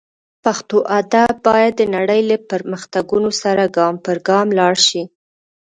پښتو 0.43 0.77
ادب 0.99 1.33
باید 1.47 1.73
د 1.77 1.81
نړۍ 1.95 2.21
له 2.29 2.37
پرمختګونو 2.51 3.29
سره 3.41 3.63
ګام 3.77 3.95
پر 4.05 4.17
ګام 4.27 4.47
لاړ 4.59 4.75
شي 4.87 5.01